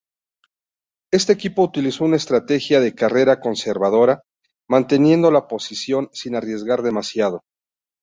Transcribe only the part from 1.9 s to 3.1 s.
una estrategia de